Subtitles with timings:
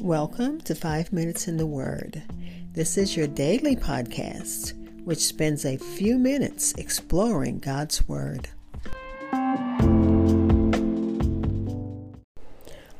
[0.00, 2.22] Welcome to Five Minutes in the Word.
[2.72, 4.72] This is your daily podcast,
[5.04, 8.48] which spends a few minutes exploring God's Word.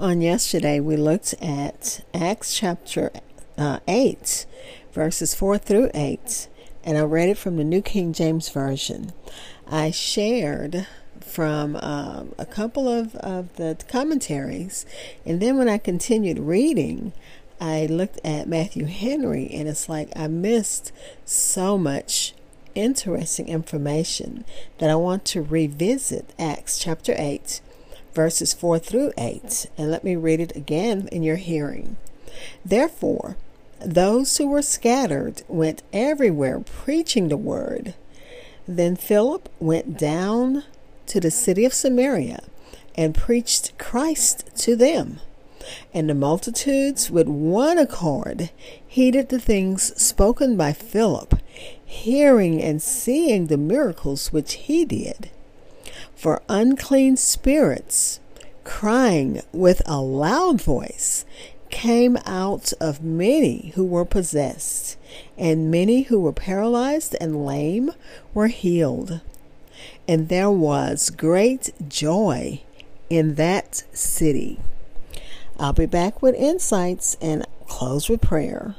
[0.01, 3.13] On yesterday, we looked at Acts chapter
[3.57, 4.47] uh, 8,
[4.93, 6.49] verses 4 through 8,
[6.83, 9.13] and I read it from the New King James Version.
[9.69, 10.89] I shared
[11.25, 14.87] from um, a couple of, of the commentaries.
[15.25, 17.13] And then when I continued reading,
[17.61, 20.93] I looked at Matthew Henry, and it's like I missed
[21.25, 22.35] so much
[22.75, 24.45] interesting information
[24.79, 27.61] that I want to revisit Acts chapter 8,
[28.15, 29.67] verses 4 through 8.
[29.77, 31.97] And let me read it again in your hearing.
[32.65, 33.37] Therefore,
[33.81, 37.95] those who were scattered went everywhere preaching the word.
[38.67, 40.65] Then Philip went down
[41.09, 42.41] to the city of Samaria
[42.95, 45.21] and preached Christ to them.
[45.93, 48.51] And the multitudes with one accord
[48.87, 51.35] heeded the things spoken by Philip,
[51.85, 55.31] hearing and seeing the miracles which he did.
[56.15, 58.21] For unclean spirits,
[58.65, 61.25] crying with a loud voice,
[61.71, 64.97] came out of many who were possessed,
[65.37, 67.93] and many who were paralyzed and lame
[68.35, 69.21] were healed
[70.09, 72.63] and there was great joy
[73.11, 74.59] in that city.
[75.61, 78.75] I'll be back with insights and close with prayer.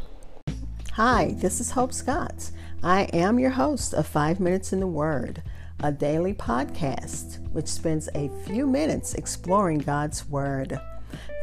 [0.94, 2.50] Hi, this is Hope Scott.
[2.82, 5.44] I am your host of Five Minutes in the Word,
[5.82, 10.80] a daily podcast which spends a few minutes exploring God's Word.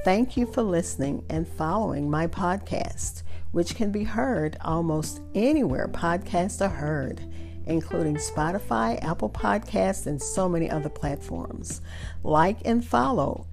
[0.04, 6.64] Thank you for listening and following my podcast, which can be heard almost anywhere podcasts
[6.64, 7.22] are heard
[7.66, 11.80] including Spotify, Apple Podcasts, and so many other platforms.
[12.22, 13.46] Like and follow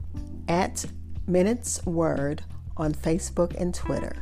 [0.47, 0.85] at
[1.27, 2.43] Minutes Word
[2.77, 4.15] on Facebook and Twitter.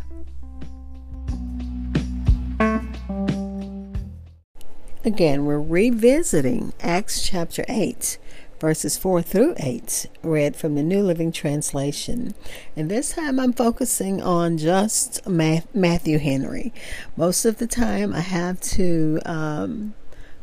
[5.03, 8.19] Again, we're revisiting Acts chapter 8
[8.61, 12.35] verses 4 through 8, read from the New Living Translation.
[12.75, 16.71] And this time I'm focusing on just Matthew Henry.
[17.17, 19.95] Most of the time I have to um,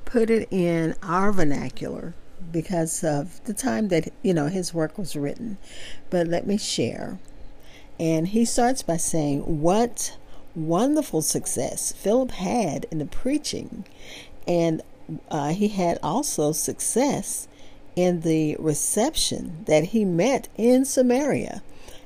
[0.04, 2.14] put it in our vernacular
[2.50, 5.56] because of the time that you know his work was written.
[6.10, 7.20] But let me share.
[8.00, 10.16] And he starts by saying, What
[10.56, 13.84] wonderful success Philip had in the preaching.
[14.48, 14.82] And
[15.30, 17.47] uh, he had also success
[17.98, 21.60] in the reception that he met in Samaria.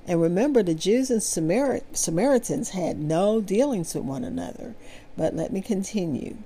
[0.07, 4.75] And remember, the Jews and Samar- Samaritans had no dealings with one another.
[5.19, 6.39] But let me continue.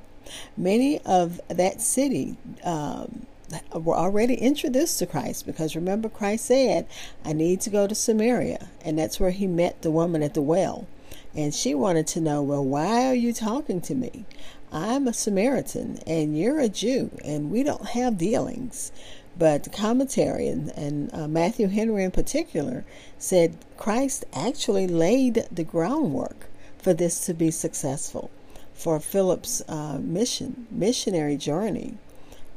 [0.57, 3.27] Many of that city um,
[3.73, 6.89] were already introduced to Christ because remember, Christ said,
[7.25, 8.67] I need to go to Samaria.
[8.85, 10.89] And that's where he met the woman at the well.
[11.37, 14.25] And she wanted to know, well, why are you talking to me?
[14.73, 18.91] I'm a Samaritan and you're a Jew, and we don't have dealings.
[19.39, 22.85] But the commentary, and, and uh, Matthew Henry in particular,
[23.19, 26.47] said Christ actually laid the groundwork
[26.79, 28.31] for this to be successful,
[28.73, 31.99] for Philip's uh, mission, missionary journey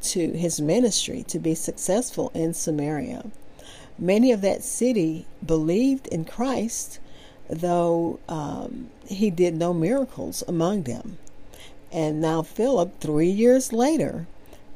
[0.01, 3.25] to his ministry to be successful in Samaria.
[3.97, 6.99] Many of that city believed in Christ,
[7.49, 11.17] though um, he did no miracles among them.
[11.91, 14.27] And now, Philip, three years later,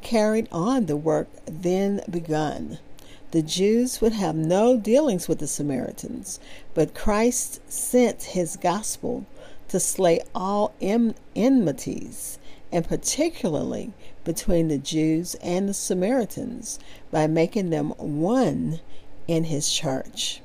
[0.03, 2.79] carried on the work then begun.
[3.31, 6.39] The Jews would have no dealings with the Samaritans,
[6.75, 9.25] but Christ sent his gospel
[9.69, 12.37] to slay all enmities,
[12.71, 13.91] and particularly
[14.23, 16.77] between the Jews and the Samaritans,
[17.09, 18.81] by making them one
[19.27, 20.41] in his church.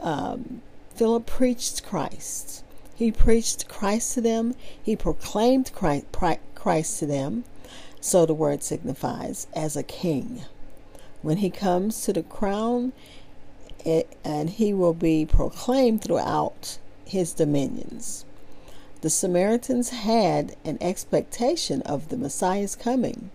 [0.00, 0.62] Um,
[0.94, 2.64] Philip preached Christ.
[2.94, 4.54] He preached Christ to them.
[4.82, 7.44] He proclaimed Christ to them.
[8.00, 10.42] So the word signifies as a king.
[11.22, 12.92] When he comes to the crown,
[13.84, 18.24] it, and he will be proclaimed throughout his dominions.
[19.00, 23.30] The Samaritans had an expectation of the Messiah's coming,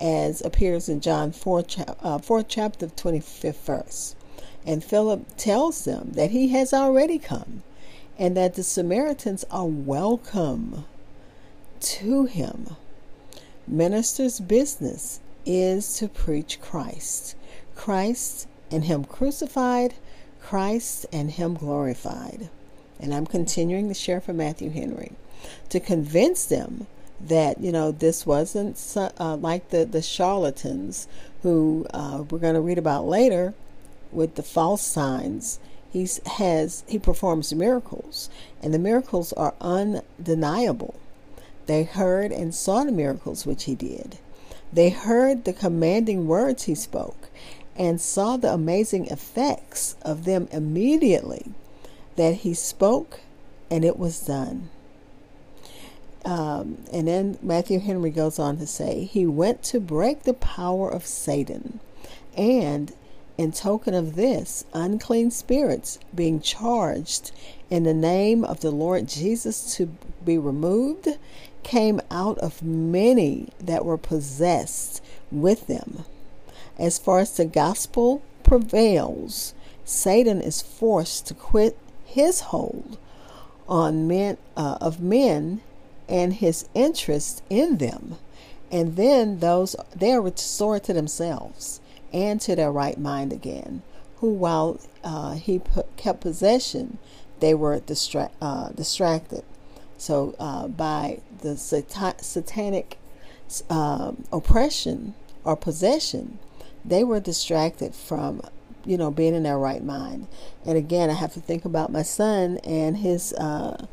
[0.00, 4.16] as appears in John 4, uh, 4th chapter, 25th verse.
[4.66, 7.62] And Philip tells them that he has already come
[8.18, 10.84] and that the Samaritans are welcome
[11.80, 12.76] to him.
[13.66, 17.34] Minister's business is to preach Christ.
[17.74, 19.94] Christ and Him crucified,
[20.40, 22.50] Christ and Him glorified.
[23.00, 25.12] And I'm continuing to share from Matthew Henry
[25.68, 26.86] to convince them
[27.20, 31.08] that, you know, this wasn't uh, like the, the charlatans
[31.42, 33.54] who uh, we're going to read about later
[34.12, 35.58] with the false signs.
[35.92, 38.30] he has he performs miracles,
[38.62, 40.94] and the miracles are undeniable.
[41.66, 44.18] They heard and saw the miracles which he did.
[44.72, 47.28] They heard the commanding words he spoke
[47.76, 51.52] and saw the amazing effects of them immediately
[52.16, 53.20] that he spoke
[53.70, 54.70] and it was done.
[56.24, 60.88] Um, and then Matthew Henry goes on to say, He went to break the power
[60.88, 61.80] of Satan,
[62.36, 62.92] and
[63.36, 67.32] in token of this, unclean spirits being charged
[67.70, 69.86] in the name of the Lord Jesus to
[70.24, 71.08] be removed,
[71.62, 75.02] came out of many that were possessed
[75.32, 76.04] with them.
[76.78, 79.54] As far as the gospel prevails,
[79.84, 82.98] Satan is forced to quit his hold
[83.68, 85.60] on men uh, of men
[86.08, 88.16] and his interest in them.
[88.70, 91.80] And then those they are restored to themselves
[92.14, 93.82] and to their right mind again,
[94.18, 96.98] who while uh, he put, kept possession,
[97.40, 99.44] they were distra- uh, distracted.
[99.98, 102.98] So uh, by the sat- satanic
[103.68, 106.38] um, oppression or possession,
[106.84, 108.40] they were distracted from
[108.86, 110.28] you know being in their right mind.
[110.64, 113.86] And again, I have to think about my son and his uh,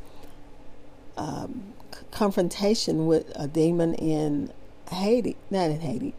[1.17, 1.73] um,
[2.11, 4.51] confrontation with a demon in
[4.91, 6.13] Haiti, not in Haiti,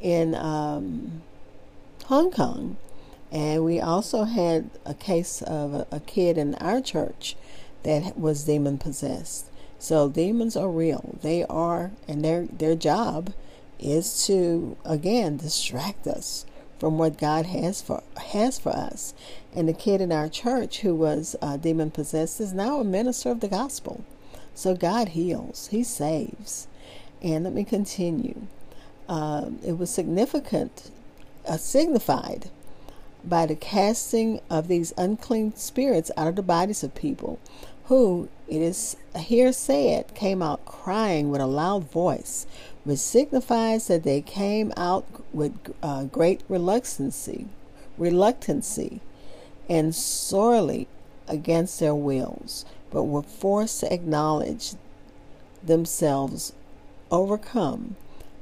[0.00, 1.22] in um,
[2.06, 2.76] Hong Kong.
[3.30, 7.36] And we also had a case of a, a kid in our church
[7.82, 9.46] that was demon possessed.
[9.78, 11.18] So demons are real.
[11.22, 13.32] They are, and their their job
[13.80, 16.46] is to again distract us
[16.78, 19.14] from what God has for has for us.
[19.54, 23.30] And the kid in our church who was uh, demon possessed is now a minister
[23.30, 24.04] of the gospel.
[24.54, 26.66] So God heals, He saves.
[27.22, 28.42] And let me continue.
[29.08, 30.90] Um, it was significant,
[31.46, 32.50] uh, signified
[33.24, 37.38] by the casting of these unclean spirits out of the bodies of people
[37.86, 42.46] who, it is here said, came out crying with a loud voice,
[42.84, 47.46] which signifies that they came out with uh, great reluctancy,
[47.98, 49.00] reluctancy,
[49.68, 50.88] and sorely
[51.28, 54.74] against their wills but were forced to acknowledge
[55.62, 56.52] themselves
[57.10, 57.96] overcome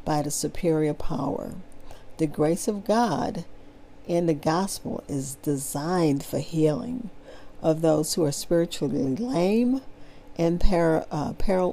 [0.04, 1.54] by the superior power.
[2.20, 3.46] The grace of God
[4.06, 7.08] in the gospel is designed for healing
[7.62, 9.80] of those who are spiritually lame
[10.36, 11.72] and para, uh, para,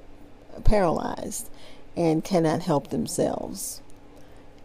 [0.63, 1.49] paralyzed
[1.97, 3.81] and cannot help themselves.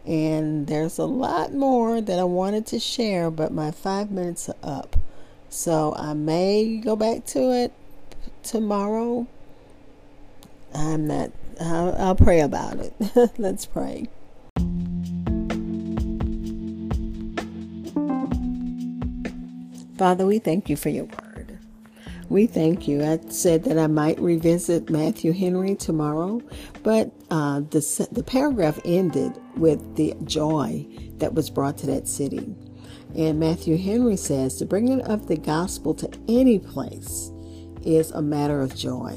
[0.06, 4.54] And there's a lot more that I wanted to share, but my five minutes are
[4.62, 4.96] up.
[5.48, 7.72] So I may go back to it
[8.44, 9.26] tomorrow.
[10.72, 12.94] I'm not, I'll, I'll pray about it.
[13.36, 14.06] Let's pray.
[20.02, 21.60] Father, we thank you for your word.
[22.28, 23.04] We thank you.
[23.04, 26.42] I said that I might revisit Matthew Henry tomorrow,
[26.82, 30.84] but uh, the, the paragraph ended with the joy
[31.18, 32.52] that was brought to that city.
[33.14, 37.30] And Matthew Henry says, the bringing of the gospel to any place
[37.84, 39.16] is a matter of joy,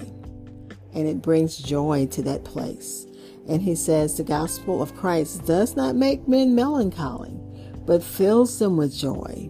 [0.94, 3.08] and it brings joy to that place.
[3.50, 7.40] And he says the gospel of Christ does not make men melancholy,
[7.88, 9.50] but fills them with joy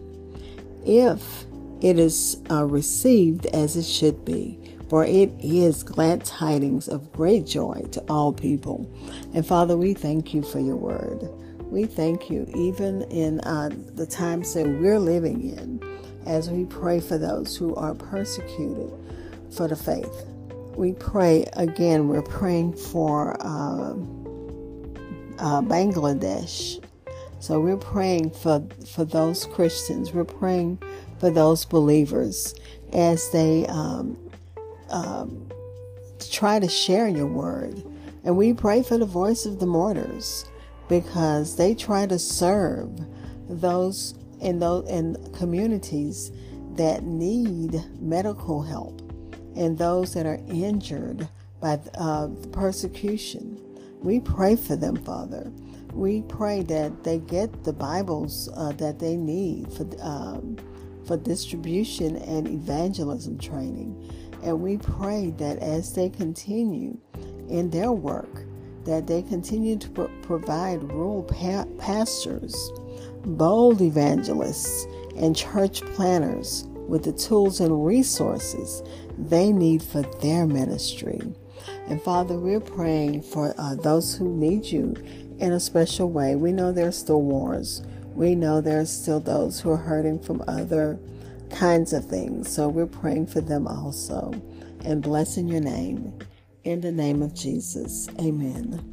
[0.86, 1.46] if
[1.82, 4.60] it is uh, received as it should be.
[4.90, 8.90] For it is glad tidings of great joy to all people.
[9.34, 11.28] And Father, we thank you for your word.
[11.72, 15.82] We thank you even in uh, the times that we're living in
[16.26, 18.92] as we pray for those who are persecuted
[19.52, 20.26] for the faith.
[20.76, 23.94] We pray again, we're praying for uh,
[25.40, 26.84] uh, Bangladesh.
[27.40, 30.80] So we're praying for, for those Christians, we're praying
[31.20, 32.56] for those believers
[32.94, 34.18] as they um,
[34.90, 35.50] um,
[36.32, 37.84] try to share your word.
[38.24, 40.46] And we pray for the voice of the martyrs
[40.90, 42.90] because they try to serve
[43.48, 46.32] those in those in communities
[46.76, 49.02] that need medical help
[49.56, 51.28] and those that are injured
[51.62, 53.60] by uh, persecution.
[54.02, 55.52] We pray for them, Father.
[55.96, 60.58] We pray that they get the Bibles uh, that they need for um,
[61.08, 64.12] for distribution and evangelism training.
[64.44, 66.98] And we pray that as they continue
[67.48, 68.44] in their work,
[68.84, 72.72] that they continue to pro- provide rural pa- pastors,
[73.26, 74.86] bold evangelists,
[75.16, 78.84] and church planners with the tools and resources
[79.18, 81.22] they need for their ministry.
[81.88, 84.96] And Father, we're praying for uh, those who need you
[85.40, 86.36] in a special way.
[86.36, 87.84] We know there's still wars.
[88.14, 90.98] We know there's still those who are hurting from other
[91.50, 92.50] kinds of things.
[92.54, 94.34] So we're praying for them also
[94.84, 96.18] and blessing your name.
[96.64, 98.92] In the name of Jesus, amen.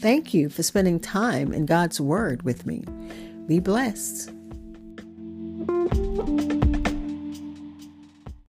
[0.00, 2.84] Thank you for spending time in God's Word with me.
[3.46, 4.33] Be blessed.